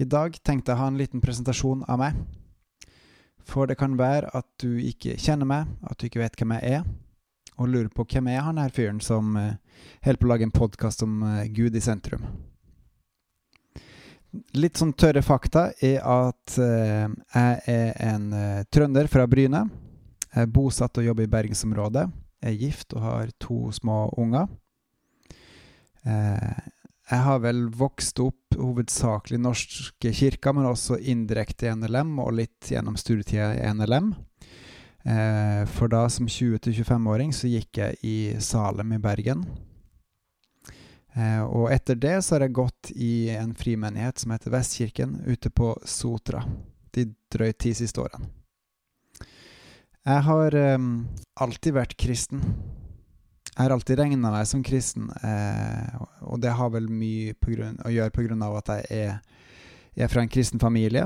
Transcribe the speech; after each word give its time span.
I 0.00 0.06
dag 0.08 0.36
tenkte 0.40 0.72
jeg 0.72 0.78
å 0.78 0.80
ha 0.80 0.88
en 0.88 0.96
liten 0.96 1.20
presentasjon 1.20 1.82
av 1.84 1.98
meg. 2.00 2.20
For 3.44 3.68
det 3.68 3.76
kan 3.76 3.98
være 4.00 4.30
at 4.36 4.46
du 4.62 4.78
ikke 4.80 5.18
kjenner 5.20 5.48
meg, 5.48 5.68
at 5.84 6.00
du 6.00 6.06
ikke 6.06 6.22
vet 6.22 6.38
hvem 6.40 6.54
jeg 6.56 6.78
er, 6.78 6.86
og 7.60 7.68
lurer 7.68 7.90
på 7.92 8.06
hvem 8.08 8.30
er 8.32 8.40
han 8.46 8.60
her 8.62 8.72
fyren 8.72 9.02
som 9.04 9.34
eh, 9.36 9.58
holder 10.06 10.20
på 10.22 10.28
å 10.28 10.30
lage 10.30 10.46
en 10.48 10.54
podkast 10.56 11.04
om 11.04 11.20
eh, 11.26 11.50
Gud 11.52 11.76
i 11.76 11.82
sentrum. 11.84 12.24
Litt 14.56 14.80
sånn 14.80 14.94
tørre 14.96 15.20
fakta 15.26 15.66
er 15.84 16.00
at 16.00 16.56
eh, 16.62 17.04
jeg 17.34 17.60
er 17.74 17.92
en 18.14 18.32
trønder 18.72 19.10
fra 19.12 19.26
Bryne. 19.28 19.66
Jeg 20.30 20.46
er 20.46 20.54
bosatt 20.54 20.96
og 21.02 21.10
jobber 21.10 21.28
i 21.28 21.34
bergensområdet. 21.34 22.06
Jeg 22.40 22.54
er 22.54 22.64
gift 22.64 22.96
og 22.96 23.04
har 23.04 23.36
to 23.42 23.66
små 23.76 24.06
unger. 24.16 24.48
Eh, 26.02 26.49
jeg 27.10 27.22
har 27.26 27.40
vel 27.42 27.64
vokst 27.74 28.20
opp 28.22 28.54
hovedsakelig 28.54 29.38
i 29.38 29.42
norske 29.42 30.12
kirker, 30.14 30.54
men 30.54 30.68
også 30.70 31.00
indirekte 31.10 31.66
i 31.66 31.72
NLM, 31.74 32.12
og 32.22 32.36
litt 32.38 32.70
gjennom 32.70 32.98
studietida 33.00 33.50
i 33.56 33.72
NLM. 33.74 34.12
Eh, 35.02 35.64
for 35.74 35.90
da, 35.90 36.04
som 36.12 36.28
20-25-åring, 36.30 37.32
så 37.34 37.50
gikk 37.50 37.80
jeg 37.82 37.98
i 38.06 38.16
Salem 38.44 38.94
i 38.94 39.00
Bergen. 39.02 39.42
Eh, 41.16 41.42
og 41.42 41.72
etter 41.74 41.98
det 41.98 42.20
så 42.22 42.36
har 42.36 42.46
jeg 42.46 42.58
gått 42.60 42.92
i 42.94 43.30
en 43.34 43.56
frimenighet 43.58 44.22
som 44.22 44.34
heter 44.34 44.54
Vestkirken, 44.54 45.18
ute 45.26 45.50
på 45.50 45.72
Sotra, 45.82 46.44
de 46.94 47.08
drøyt 47.32 47.58
ti 47.64 47.74
siste 47.74 48.04
årene. 48.04 48.30
Jeg 50.06 50.26
har 50.30 50.54
eh, 50.56 50.78
alltid 51.42 51.74
vært 51.74 51.98
kristen. 51.98 52.44
Jeg 53.60 53.66
har 53.68 53.74
alltid 53.74 53.98
regna 54.00 54.30
meg 54.32 54.46
som 54.48 54.62
kristen, 54.64 55.10
eh, 55.20 55.96
og 56.24 56.38
det 56.40 56.54
har 56.56 56.70
vel 56.72 56.86
mye 56.88 57.34
grunn, 57.44 57.74
å 57.84 57.90
gjøre 57.92 58.14
pga. 58.14 58.48
at 58.56 58.70
jeg 58.72 58.86
er, 58.88 59.18
er, 59.96 60.08
fra 60.08 60.22
en 60.22 60.32
kristen 60.32 60.58
familie. 60.58 61.04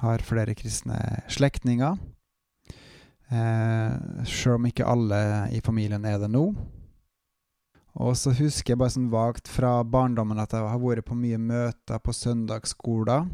Har 0.00 0.18
flere 0.18 0.56
kristne 0.58 0.98
slektninger. 1.30 1.94
Eh, 3.30 4.24
Sjøl 4.26 4.56
om 4.58 4.66
ikke 4.66 4.84
alle 4.84 5.48
i 5.54 5.60
familien 5.62 6.04
er 6.04 6.18
det 6.18 6.28
nå. 6.28 6.56
Og 7.94 8.16
så 8.16 8.34
husker 8.34 8.72
jeg 8.72 8.78
bare 8.82 8.90
sånn 8.90 9.12
vagt 9.14 9.46
fra 9.46 9.84
barndommen 9.84 10.42
at 10.42 10.58
jeg 10.58 10.66
har 10.66 10.82
vært 10.82 11.06
på 11.06 11.14
mye 11.14 11.38
møter 11.38 12.02
på 12.02 12.12
søndagsskoler. 12.12 13.30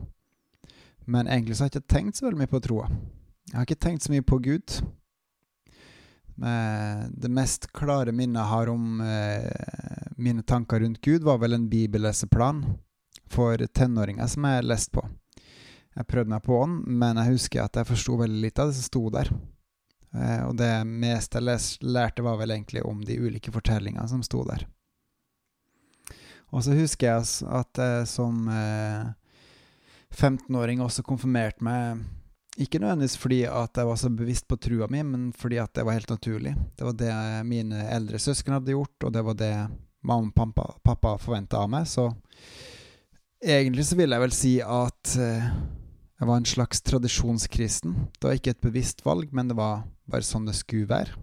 Men 1.06 1.24
egentlig 1.26 1.56
så 1.56 1.64
har 1.64 1.72
jeg 1.72 1.80
ikke 1.80 1.94
tenkt 1.94 2.20
så 2.20 2.28
veldig 2.28 2.44
mye 2.44 2.52
på 2.52 2.60
troa. 2.60 2.90
Jeg 3.48 3.56
har 3.56 3.64
ikke 3.64 3.84
tenkt 3.88 4.04
så 4.04 4.12
mye 4.12 4.28
på 4.28 4.44
Gud. 4.44 4.82
Det 6.42 7.28
mest 7.30 7.68
klare 7.70 8.10
minnet 8.10 8.40
jeg 8.40 8.50
har 8.50 8.70
om 8.72 9.00
eh, 9.06 10.16
mine 10.18 10.42
tanker 10.42 10.80
rundt 10.82 11.00
Gud, 11.04 11.22
var 11.22 11.38
vel 11.38 11.54
en 11.54 11.68
bibelleseplan 11.70 12.64
for 13.30 13.62
tenåringer 13.74 14.26
som 14.26 14.48
jeg 14.48 14.66
leste 14.66 14.96
på. 14.96 15.04
Jeg 15.92 16.08
prøvde 16.08 16.32
meg 16.32 16.42
på 16.42 16.58
den, 16.64 16.76
men 16.98 17.20
jeg 17.20 17.34
husker 17.36 17.64
at 17.64 17.76
jeg 17.76 17.90
forsto 17.90 18.16
veldig 18.22 18.40
lite 18.42 18.64
av 18.64 18.70
det 18.70 18.78
som 18.78 18.88
sto 18.88 19.02
der. 19.12 19.32
Eh, 20.12 20.42
og 20.46 20.56
det 20.60 20.72
meste 20.88 21.40
jeg 21.40 21.88
lærte, 21.88 22.24
var 22.24 22.38
vel 22.40 22.54
egentlig 22.54 22.84
om 22.86 23.02
de 23.04 23.18
ulike 23.20 23.52
fortellingene 23.52 24.08
som 24.08 24.22
sto 24.24 24.44
der. 24.48 24.66
Og 26.52 26.64
så 26.64 26.76
husker 26.76 27.08
jeg 27.08 27.48
at 27.48 27.80
jeg 27.80 28.08
som 28.10 28.48
eh, 28.52 29.12
15-åring 30.12 30.82
også 30.84 31.04
konfirmerte 31.06 31.64
meg 31.64 32.02
ikke 32.60 32.82
nødvendigvis 32.82 33.16
fordi 33.16 33.40
at 33.48 33.78
jeg 33.80 33.88
var 33.88 33.96
så 33.96 34.10
bevisst 34.12 34.48
på 34.48 34.58
trua 34.60 34.88
mi, 34.92 35.00
men 35.06 35.30
fordi 35.32 35.56
at 35.62 35.72
det 35.74 35.86
var 35.88 35.96
helt 35.96 36.10
naturlig. 36.12 36.52
Det 36.76 36.84
var 36.84 36.92
det 36.98 37.14
mine 37.48 37.86
eldre 37.94 38.20
søsken 38.20 38.58
hadde 38.58 38.74
gjort, 38.74 38.96
og 39.06 39.12
det 39.14 39.24
var 39.24 39.38
det 39.38 39.54
mamma 40.02 40.28
og 40.28 40.34
pappa, 40.34 40.66
pappa 40.84 41.16
forventa 41.22 41.62
av 41.62 41.70
meg. 41.72 41.88
Så 41.88 42.10
egentlig 43.42 43.86
så 43.88 43.96
vil 43.98 44.12
jeg 44.12 44.24
vel 44.24 44.36
si 44.36 44.52
at 44.60 45.16
uh, 45.16 45.50
jeg 46.20 46.28
var 46.28 46.36
en 46.36 46.48
slags 46.48 46.82
tradisjonskristen. 46.84 47.94
Det 48.18 48.28
var 48.28 48.38
ikke 48.38 48.56
et 48.56 48.64
bevisst 48.64 49.04
valg, 49.06 49.32
men 49.32 49.48
det 49.48 49.56
var 49.58 49.86
bare 50.10 50.26
sånn 50.26 50.46
det 50.46 50.58
skulle 50.58 50.90
være. 50.90 51.16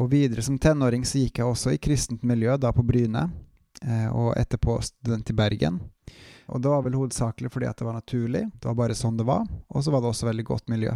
Og 0.00 0.08
videre 0.12 0.44
som 0.44 0.56
tenåring 0.56 1.02
så 1.04 1.20
gikk 1.20 1.42
jeg 1.42 1.48
også 1.50 1.74
i 1.74 1.80
kristent 1.82 2.22
miljø, 2.24 2.54
da 2.56 2.70
på 2.72 2.84
Bryne, 2.86 3.26
uh, 3.82 4.08
og 4.14 4.36
etterpå 4.38 4.78
student 4.86 5.34
i 5.34 5.36
Bergen. 5.36 5.82
Og 6.50 6.62
det 6.62 6.70
var 6.72 6.82
vel 6.84 6.96
hovedsakelig 6.98 7.52
fordi 7.52 7.68
at 7.68 7.78
det 7.78 7.86
var 7.86 7.98
naturlig, 7.98 8.44
det 8.58 8.68
var 8.68 8.78
bare 8.78 8.98
sånn 8.98 9.18
det 9.18 9.26
var, 9.28 9.46
og 9.68 9.84
så 9.84 9.94
var 9.94 10.02
det 10.02 10.10
også 10.10 10.28
veldig 10.28 10.46
godt 10.48 10.72
miljø. 10.72 10.94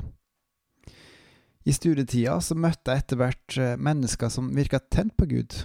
I 1.67 1.75
studietida 1.75 2.37
så 2.41 2.55
møtte 2.55 2.95
jeg 2.95 3.03
etter 3.03 3.19
hvert 3.19 3.57
eh, 3.59 3.73
mennesker 3.79 4.31
som 4.31 4.53
virka 4.55 4.79
tent 4.79 5.17
på 5.19 5.27
Gud, 5.31 5.57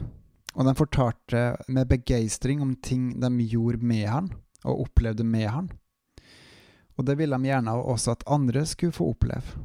og 0.55 0.65
de 0.65 0.73
fortalte 0.75 1.43
med 1.69 1.91
begeistring 1.91 2.63
om 2.63 2.73
ting 2.81 3.11
de 3.21 3.29
gjorde 3.45 3.85
med 3.85 4.07
han, 4.09 4.31
og 4.65 4.87
opplevde 4.87 5.25
med 5.25 5.49
han. 5.49 5.69
Og 6.97 7.05
det 7.05 7.17
ville 7.19 7.37
de 7.37 7.49
gjerne 7.49 7.75
også 7.77 8.15
at 8.15 8.25
andre 8.29 8.65
skulle 8.69 8.95
få 8.97 9.11
oppleve. 9.13 9.61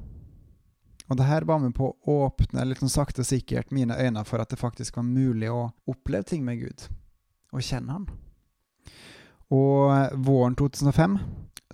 Og 1.09 1.17
det 1.17 1.27
her 1.29 1.47
var 1.49 1.61
med 1.63 1.75
på 1.77 1.89
å 1.89 2.19
åpne 2.27 2.65
litt 2.67 2.81
sånn 2.83 2.93
sakte 2.93 3.23
og 3.23 3.29
sikkert 3.29 3.73
mine 3.75 3.97
øyne 3.97 4.25
for 4.27 4.43
at 4.43 4.51
det 4.51 4.61
faktisk 4.61 4.99
var 4.99 5.07
mulig 5.07 5.51
å 5.53 5.69
oppleve 5.89 6.27
ting 6.27 6.45
med 6.45 6.61
Gud, 6.65 6.89
og 7.55 7.63
kjenne 7.63 7.97
Han. 7.97 8.09
Og 9.55 10.21
våren 10.27 10.57
2005 10.59 11.19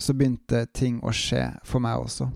så 0.01 0.15
begynte 0.17 0.67
ting 0.75 1.01
å 1.05 1.13
skje 1.15 1.47
for 1.65 1.85
meg 1.85 2.03
også. 2.05 2.29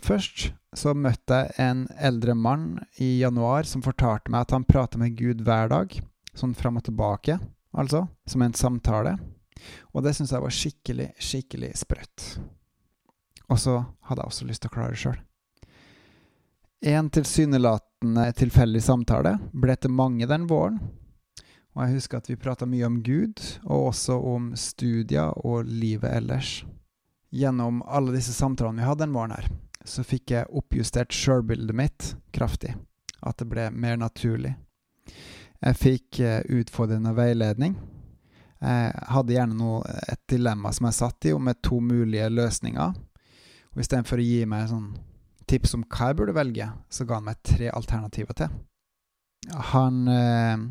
Først 0.00 0.50
så 0.76 0.92
møtte 0.94 1.36
jeg 1.42 1.54
en 1.64 1.86
eldre 1.98 2.34
mann 2.38 2.78
i 3.02 3.18
januar 3.20 3.66
som 3.68 3.82
fortalte 3.84 4.30
meg 4.30 4.46
at 4.46 4.54
han 4.54 4.66
prater 4.68 5.00
med 5.00 5.16
Gud 5.18 5.42
hver 5.46 5.70
dag, 5.72 5.96
sånn 6.34 6.54
fram 6.54 6.78
og 6.78 6.86
tilbake, 6.86 7.38
altså, 7.72 8.06
som 8.28 8.44
en 8.44 8.56
samtale. 8.56 9.16
Og 9.92 10.04
det 10.04 10.14
syntes 10.16 10.32
jeg 10.34 10.44
var 10.44 10.56
skikkelig, 10.56 11.08
skikkelig 11.20 11.72
sprøtt. 11.82 12.28
Og 13.50 13.58
så 13.58 13.80
hadde 14.06 14.22
jeg 14.22 14.30
også 14.30 14.48
lyst 14.48 14.64
til 14.64 14.70
å 14.70 14.76
klare 14.76 14.94
det 14.94 15.02
sjøl. 15.02 15.18
En 16.90 17.10
tilsynelatende 17.12 18.30
tilfeldig 18.38 18.80
samtale 18.80 19.34
ble 19.52 19.74
til 19.76 19.92
mange 19.92 20.28
den 20.30 20.46
våren, 20.48 20.78
og 21.74 21.84
jeg 21.84 22.00
husker 22.00 22.18
at 22.18 22.28
vi 22.30 22.38
prata 22.40 22.66
mye 22.66 22.86
om 22.88 22.98
Gud, 23.06 23.40
og 23.64 23.90
også 23.92 24.16
om 24.32 24.50
studier 24.58 25.30
og 25.46 25.68
livet 25.68 26.10
ellers. 26.10 26.64
Gjennom 27.30 27.78
alle 27.86 28.16
disse 28.16 28.34
samtalene 28.34 28.82
vi 28.82 28.88
hadde 28.88 29.04
den 29.04 29.14
våren 29.14 29.36
her, 29.36 29.46
så 29.86 30.02
fikk 30.04 30.34
jeg 30.34 30.50
oppjustert 30.50 31.14
sjølbildet 31.14 31.76
mitt 31.76 32.08
kraftig. 32.34 32.74
At 33.22 33.38
det 33.38 33.46
ble 33.52 33.68
mer 33.70 34.00
naturlig. 34.00 34.56
Jeg 35.60 35.76
fikk 35.76 36.20
uh, 36.24 36.40
utfordrende 36.58 37.12
veiledning. 37.14 37.76
Jeg 38.60 39.04
hadde 39.12 39.34
gjerne 39.36 39.56
noe, 39.56 39.84
et 40.08 40.20
dilemma 40.28 40.72
som 40.72 40.88
jeg 40.88 40.98
satt 40.98 41.28
i, 41.28 41.34
og 41.36 41.42
med 41.44 41.60
to 41.64 41.78
mulige 41.84 42.26
løsninger. 42.32 42.98
Og 43.70 43.80
istedenfor 43.84 44.20
å 44.20 44.26
gi 44.26 44.42
meg 44.48 44.66
sånn 44.72 44.90
tips 45.48 45.76
om 45.76 45.84
hva 45.86 46.10
jeg 46.10 46.18
burde 46.18 46.34
velge, 46.36 46.66
så 46.90 47.06
ga 47.06 47.20
han 47.20 47.28
meg 47.28 47.40
tre 47.46 47.70
alternativer 47.72 48.36
til. 48.40 48.58
Han 49.70 50.02
uh, 50.10 50.66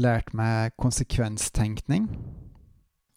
lært 0.00 0.34
meg 0.36 0.74
konsekvenstenkning. 0.80 2.08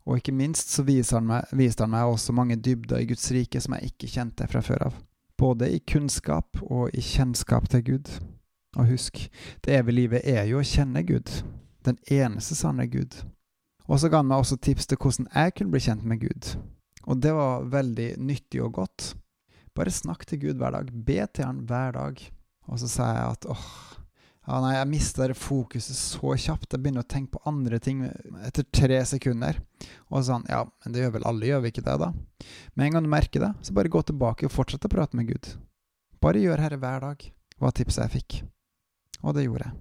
Og 0.06 0.18
ikke 0.18 0.34
minst 0.34 0.74
så 0.74 0.84
viste 0.86 1.16
han, 1.18 1.28
meg, 1.30 1.50
viste 1.54 1.86
han 1.86 1.94
meg 1.94 2.10
også 2.10 2.34
mange 2.34 2.58
dybder 2.58 3.04
i 3.04 3.08
Guds 3.10 3.28
rike 3.34 3.62
som 3.62 3.78
jeg 3.78 3.94
ikke 3.94 4.10
kjente 4.12 4.48
fra 4.50 4.64
før 4.66 4.88
av. 4.90 5.00
Både 5.38 5.70
i 5.74 5.82
kunnskap 5.88 6.58
og 6.62 6.90
i 6.98 7.04
kjennskap 7.06 7.70
til 7.72 7.86
Gud. 7.86 8.10
Og 8.78 8.88
husk, 8.94 9.24
det 9.66 9.76
evige 9.78 9.98
livet 9.98 10.26
er 10.28 10.46
jo 10.50 10.62
å 10.62 10.66
kjenne 10.66 11.04
Gud. 11.06 11.30
Den 11.86 11.98
eneste 12.10 12.58
sanne 12.58 12.88
Gud. 12.90 13.16
Og 13.88 14.00
så 14.00 14.10
ga 14.10 14.22
han 14.22 14.30
meg 14.30 14.42
også 14.42 14.60
tips 14.62 14.88
til 14.88 15.00
hvordan 15.02 15.30
jeg 15.34 15.56
kunne 15.58 15.74
bli 15.74 15.84
kjent 15.84 16.06
med 16.08 16.22
Gud. 16.22 16.54
Og 17.10 17.22
det 17.22 17.34
var 17.36 17.66
veldig 17.72 18.14
nyttig 18.22 18.62
og 18.64 18.78
godt. 18.80 19.14
Bare 19.76 19.94
snakk 19.94 20.26
til 20.28 20.42
Gud 20.46 20.62
hver 20.62 20.76
dag. 20.76 20.92
Be 20.92 21.26
til 21.34 21.48
han 21.48 21.64
hver 21.68 21.98
dag. 21.98 22.22
Og 22.70 22.80
så 22.80 22.88
sa 22.88 23.10
jeg 23.12 23.26
at 23.36 23.50
åh, 23.50 23.70
ja, 24.48 24.58
nei, 24.58 24.72
jeg 24.74 24.90
mister 24.90 25.34
fokuset 25.38 25.98
så 25.98 26.34
kjapt. 26.34 26.72
Jeg 26.74 26.82
begynner 26.82 27.06
å 27.06 27.10
tenke 27.10 27.36
på 27.36 27.44
andre 27.50 27.78
ting 27.84 28.02
etter 28.42 28.66
tre 28.74 28.98
sekunder. 29.06 29.60
Og 30.10 30.26
sånn, 30.26 30.48
ja, 30.50 30.64
men 30.66 30.96
det 30.96 31.04
gjør 31.04 31.14
vel 31.20 31.28
alle, 31.30 31.50
gjør 31.52 31.62
vi 31.62 31.74
ikke 31.74 31.86
det, 31.86 31.98
da? 32.02 32.10
Med 32.74 32.88
en 32.88 32.96
gang 32.96 33.06
du 33.06 33.12
merker 33.14 33.46
det, 33.46 33.52
så 33.62 33.76
bare 33.78 33.92
gå 33.94 34.02
tilbake 34.08 34.48
og 34.48 34.56
fortsett 34.56 34.88
å 34.88 34.92
prate 34.92 35.20
med 35.20 35.30
Gud. 35.30 35.52
Bare 36.22 36.42
gjør 36.42 36.64
dette 36.64 36.82
hver 36.82 37.06
dag, 37.06 37.28
var 37.62 37.78
tipset 37.78 38.08
jeg 38.08 38.16
fikk. 38.16 38.40
Og 39.22 39.38
det 39.38 39.46
gjorde 39.46 39.70
jeg. 39.70 39.78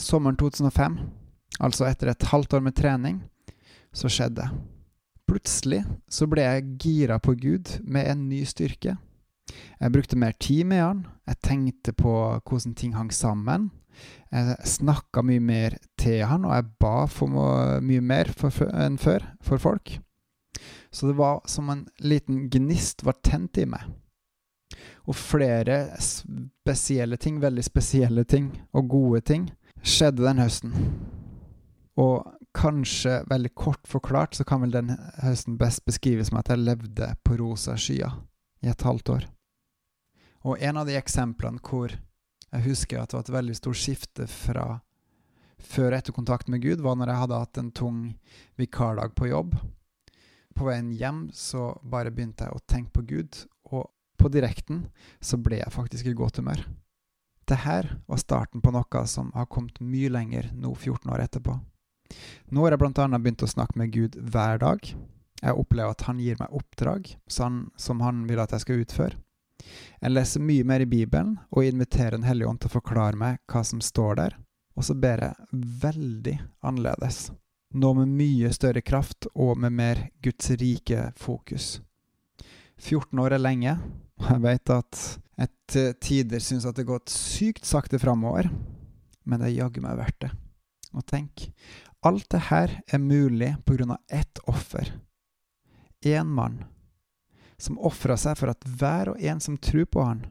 Sommeren 0.00 0.38
2005, 0.40 0.98
altså 1.62 1.86
etter 1.86 2.10
et 2.10 2.28
halvt 2.32 2.58
år 2.58 2.66
med 2.66 2.76
trening, 2.78 3.22
så 3.94 4.10
skjedde 4.10 4.42
det. 4.42 4.66
Plutselig 5.30 5.84
så 6.10 6.26
ble 6.26 6.42
jeg 6.42 6.70
gira 6.82 7.20
på 7.22 7.36
Gud 7.38 7.76
med 7.86 8.08
en 8.10 8.26
ny 8.26 8.42
styrke. 8.50 8.96
Jeg 9.80 9.92
brukte 9.92 10.18
mer 10.20 10.32
tid 10.36 10.66
med 10.68 10.82
han. 10.82 11.06
Jeg 11.26 11.40
tenkte 11.40 11.92
på 11.96 12.12
hvordan 12.44 12.74
ting 12.76 12.94
hang 12.94 13.12
sammen. 13.12 13.70
Jeg 14.30 14.56
snakka 14.68 15.22
mye 15.26 15.40
mer 15.40 15.76
til 15.98 16.24
han, 16.28 16.44
og 16.44 16.54
jeg 16.54 16.68
ba 16.80 17.06
for 17.10 17.80
mye 17.82 18.04
mer 18.04 18.30
for, 18.36 18.52
enn 18.70 18.98
før 19.00 19.24
for 19.44 19.62
folk. 19.62 19.96
Så 20.92 21.08
det 21.08 21.16
var 21.16 21.40
som 21.48 21.70
en 21.72 21.86
liten 22.02 22.48
gnist 22.52 23.04
var 23.06 23.18
tent 23.24 23.58
i 23.58 23.66
meg. 23.68 23.88
Og 25.08 25.16
flere 25.16 25.96
spesielle 26.02 27.16
ting, 27.16 27.40
veldig 27.42 27.64
spesielle 27.64 28.24
ting, 28.24 28.52
og 28.72 28.88
gode 28.90 29.24
ting, 29.32 29.48
skjedde 29.82 30.26
den 30.26 30.42
høsten. 30.42 30.76
Og 31.96 32.28
kanskje 32.54 33.20
veldig 33.30 33.54
kort 33.54 33.86
forklart 33.88 34.36
så 34.36 34.44
kan 34.44 34.62
vel 34.64 34.74
den 34.74 34.94
høsten 35.22 35.58
best 35.58 35.84
beskrives 35.86 36.32
med 36.32 36.44
at 36.44 36.54
jeg 36.54 36.66
levde 36.66 37.12
på 37.24 37.38
rosa 37.40 37.76
skyer 37.78 38.12
i 38.62 38.70
et 38.70 38.82
halvt 38.86 39.14
år. 39.16 39.28
Og 40.46 40.60
en 40.60 40.80
av 40.80 40.88
de 40.88 40.96
eksemplene 40.98 41.60
hvor 41.64 41.92
jeg 42.50 42.64
husker 42.66 43.00
at 43.00 43.10
det 43.10 43.18
var 43.18 43.26
et 43.26 43.36
veldig 43.36 43.56
stort 43.58 43.78
skifte 43.78 44.26
fra 44.30 44.80
før 45.60 45.92
og 45.92 45.98
etter 45.98 46.16
kontakt 46.16 46.48
med 46.48 46.62
Gud, 46.64 46.80
var 46.80 46.96
når 46.96 47.12
jeg 47.12 47.22
hadde 47.22 47.40
hatt 47.42 47.60
en 47.60 47.72
tung 47.76 47.98
vikardag 48.58 49.12
på 49.14 49.28
jobb. 49.28 49.54
På 50.56 50.66
veien 50.66 50.90
hjem 50.96 51.26
så 51.36 51.74
bare 51.84 52.12
begynte 52.12 52.48
jeg 52.48 52.56
å 52.56 52.64
tenke 52.66 52.94
på 52.96 53.04
Gud, 53.12 53.42
og 53.70 53.90
på 54.20 54.30
direkten 54.32 54.86
så 55.20 55.38
ble 55.40 55.60
jeg 55.60 55.74
faktisk 55.74 56.08
i 56.08 56.16
godt 56.16 56.40
humør. 56.40 56.64
Det 57.44 57.60
her 57.64 57.90
var 58.08 58.20
starten 58.22 58.62
på 58.64 58.72
noe 58.74 59.04
som 59.10 59.32
har 59.36 59.48
kommet 59.52 59.80
mye 59.84 60.10
lenger 60.12 60.50
nå 60.54 60.72
14 60.74 61.12
år 61.12 61.24
etterpå. 61.26 61.56
Nå 62.50 62.64
har 62.64 62.74
jeg 62.74 62.82
bl.a. 62.82 63.06
begynt 63.18 63.44
å 63.46 63.50
snakke 63.50 63.78
med 63.78 63.92
Gud 63.94 64.18
hver 64.32 64.60
dag. 64.62 64.84
Jeg 65.40 65.56
opplever 65.56 65.94
at 65.94 66.04
han 66.08 66.20
gir 66.20 66.38
meg 66.40 66.54
oppdrag 66.54 67.14
som 67.30 68.04
han 68.04 68.24
vil 68.28 68.42
at 68.42 68.54
jeg 68.54 68.64
skal 68.64 68.84
utføre. 68.84 69.18
Jeg 70.00 70.14
leser 70.14 70.44
mye 70.44 70.64
mer 70.66 70.84
i 70.84 70.88
Bibelen 70.88 71.36
og 71.50 71.66
inviterer 71.66 72.16
Den 72.16 72.26
hellige 72.28 72.48
ånd 72.48 72.60
til 72.62 72.70
å 72.70 72.76
forklare 72.78 73.18
meg 73.18 73.40
hva 73.50 73.62
som 73.66 73.82
står 73.84 74.18
der, 74.20 74.36
og 74.76 74.86
så 74.86 74.96
ber 74.96 75.24
jeg 75.26 75.60
veldig 75.82 76.36
annerledes. 76.64 77.30
Nå 77.74 77.92
med 77.94 78.14
mye 78.18 78.50
større 78.54 78.82
kraft 78.82 79.28
og 79.34 79.58
med 79.60 79.76
mer 79.76 80.02
Guds 80.24 80.50
rike 80.58 81.10
fokus. 81.16 81.80
14 82.80 83.18
år 83.20 83.36
er 83.36 83.44
lenge, 83.44 83.76
og 84.20 84.30
jeg 84.32 84.44
vet 84.46 84.72
at 84.74 85.02
jeg 85.40 85.52
til 85.70 85.92
tider 86.02 86.42
syns 86.44 86.66
at 86.66 86.76
det 86.76 86.84
har 86.86 86.96
gått 86.96 87.12
sykt 87.12 87.68
sakte 87.68 88.00
framover, 88.00 88.50
men 89.24 89.40
det 89.40 89.50
er 89.50 89.60
jaggu 89.60 89.84
meg 89.84 90.00
verdt 90.00 90.24
det. 90.26 90.32
Og 90.96 91.06
tenk, 91.06 91.46
Alt 92.00 92.30
det 92.32 92.46
her 92.48 92.78
er 92.88 92.98
mulig 92.98 93.50
på 93.68 93.74
grunn 93.76 93.90
av 93.92 93.98
ett 94.08 94.38
offer. 94.48 94.88
Én 96.00 96.30
mann 96.32 96.62
som 97.62 97.78
ofra 97.78 98.16
seg 98.20 98.38
for 98.40 98.52
at 98.52 98.64
hver 98.66 99.12
og 99.12 99.22
en 99.22 99.40
som 99.42 99.58
tror 99.60 99.86
på 99.90 100.04
han, 100.04 100.24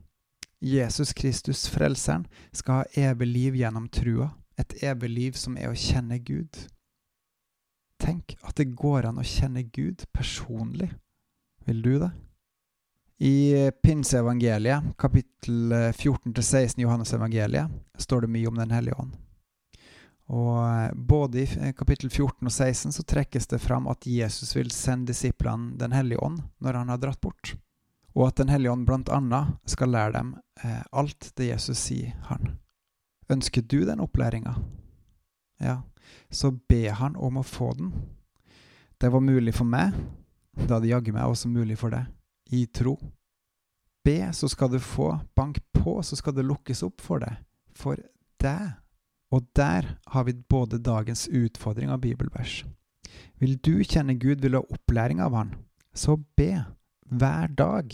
Jesus 0.60 1.14
Kristus, 1.16 1.68
Frelseren, 1.72 2.26
skal 2.52 2.82
ha 2.82 3.10
evig 3.10 3.28
liv 3.28 3.60
gjennom 3.62 3.88
trua, 3.88 4.34
et 4.60 4.74
evig 4.84 5.10
liv 5.10 5.38
som 5.40 5.56
er 5.58 5.72
å 5.72 5.78
kjenne 5.78 6.20
Gud. 6.20 6.66
Tenk 8.00 8.36
at 8.44 8.60
det 8.60 8.74
går 8.76 9.08
an 9.08 9.22
å 9.22 9.28
kjenne 9.28 9.64
Gud 9.64 10.04
personlig. 10.16 10.90
Vil 11.68 11.82
du 11.84 11.94
det? 12.02 12.12
I 13.20 13.70
Pinseevangeliet, 13.84 14.94
kapittel 15.00 15.74
14-16 15.92 16.80
i 16.80 16.86
Johannes 16.86 17.12
evangeliet, 17.14 17.72
står 18.00 18.24
det 18.24 18.32
mye 18.32 18.48
om 18.48 18.60
Den 18.60 18.72
hellige 18.72 18.96
ånd. 19.00 19.18
Og 20.30 20.58
eh, 20.62 20.94
både 20.94 21.42
i 21.42 21.48
eh, 21.60 21.74
kapittel 21.74 22.10
14 22.10 22.46
og 22.46 22.52
16 22.54 22.94
så 22.94 23.04
trekkes 23.04 23.50
det 23.50 23.62
fram 23.64 23.88
at 23.90 24.06
Jesus 24.06 24.54
vil 24.56 24.70
sende 24.72 25.10
disiplene 25.10 25.74
Den 25.80 25.96
hellige 25.96 26.22
ånd 26.22 26.44
når 26.62 26.78
han 26.82 26.94
har 26.94 27.02
dratt 27.02 27.22
bort, 27.22 27.56
og 28.14 28.28
at 28.28 28.42
Den 28.42 28.54
hellige 28.54 28.72
ånd 28.72 29.10
annet 29.10 29.56
skal 29.66 29.90
lære 29.90 30.14
dem 30.20 30.36
eh, 30.64 30.84
alt 30.92 31.32
det 31.36 31.50
Jesus 31.50 31.78
sier 31.82 32.14
han. 32.30 32.58
Ønsker 33.30 33.62
du 33.62 33.82
den 33.86 34.02
opplæringa? 34.02 34.56
Ja, 35.60 35.82
så 36.30 36.52
be 36.52 36.90
han 36.90 37.16
om 37.16 37.38
å 37.38 37.44
få 37.46 37.74
den. 37.78 37.92
Det 38.98 39.10
var 39.12 39.22
mulig 39.22 39.54
for 39.56 39.66
meg, 39.66 39.94
da 40.68 40.80
det 40.80 40.92
jaggu 40.92 41.12
meg 41.14 41.30
også 41.30 41.50
mulig 41.50 41.78
for 41.78 41.94
deg, 41.94 42.08
i 42.52 42.66
tro. 42.66 42.96
Be, 44.06 44.32
så 44.34 44.50
skal 44.50 44.72
du 44.72 44.80
få. 44.80 45.12
Bank 45.36 45.60
på, 45.76 46.00
så 46.04 46.18
skal 46.18 46.34
det 46.36 46.48
lukkes 46.48 46.82
opp 46.88 47.04
for 47.04 47.22
deg. 47.22 47.38
For 47.76 48.00
deg 48.42 48.72
og 49.32 49.46
der 49.56 49.96
har 50.08 50.24
vi 50.24 50.34
både 50.34 50.80
dagens 50.82 51.28
utfordring 51.28 51.90
av 51.90 52.02
bibelvers. 52.02 52.66
Vil 53.40 53.58
du 53.58 53.84
kjenne 53.84 54.18
Gud, 54.20 54.42
vil 54.42 54.52
du 54.52 54.58
ha 54.58 54.66
opplæring 54.74 55.22
av 55.22 55.36
Han, 55.36 55.54
så 55.94 56.18
be 56.38 56.66
hver 57.10 57.48
dag. 57.48 57.94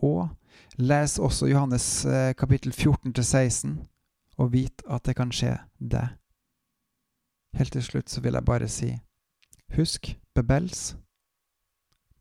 Og 0.00 0.28
les 0.78 1.18
også 1.18 1.46
Johannes 1.50 2.04
eh, 2.04 2.34
kapittel 2.34 2.72
14-16, 2.72 3.76
og 4.38 4.52
vit 4.52 4.82
at 4.88 5.04
det 5.04 5.16
kan 5.16 5.32
skje 5.32 5.58
deg. 5.78 6.16
Helt 7.58 7.72
til 7.72 7.82
slutt 7.82 8.10
så 8.10 8.22
vil 8.24 8.38
jeg 8.38 8.46
bare 8.46 8.68
si, 8.70 8.94
husk 9.76 10.14
Bebels 10.34 10.94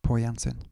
på 0.04 0.18
gjensyn. 0.19 0.69